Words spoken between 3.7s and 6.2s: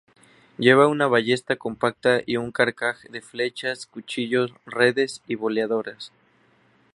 cuchillos, redes y boleadoras.